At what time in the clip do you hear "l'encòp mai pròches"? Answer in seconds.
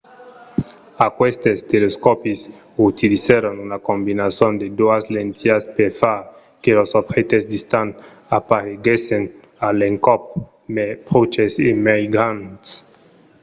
9.79-11.51